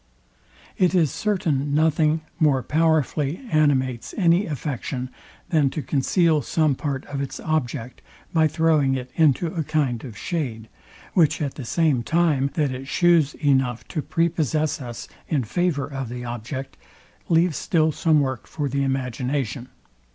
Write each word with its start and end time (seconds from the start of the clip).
It 0.79 0.95
is 0.95 1.11
certain 1.11 1.75
nothing 1.75 2.21
more 2.39 2.63
powerfully 2.63 3.39
animates 3.51 4.15
any 4.17 4.47
affection, 4.47 5.11
than 5.49 5.69
to 5.69 5.83
conceal 5.83 6.41
some 6.41 6.73
part 6.73 7.05
of 7.05 7.21
its 7.21 7.39
object 7.39 8.01
by 8.33 8.47
throwing 8.47 8.95
it 8.95 9.11
into 9.13 9.53
a 9.53 9.63
kind 9.63 10.03
of 10.03 10.17
shade, 10.17 10.69
which 11.13 11.39
at 11.39 11.53
the 11.53 11.65
same 11.65 12.01
time 12.01 12.49
that 12.55 12.71
it 12.71 12.87
chews 12.87 13.35
enough 13.35 13.87
to 13.89 14.01
pre 14.01 14.27
possess 14.27 14.81
us 14.81 15.07
in 15.27 15.43
favour 15.43 15.85
of 15.85 16.09
the 16.09 16.25
object, 16.25 16.77
leaves 17.29 17.57
still 17.57 17.91
some 17.91 18.21
work 18.21 18.47
for 18.47 18.67
the 18.67 18.81
imagination. 18.81 19.69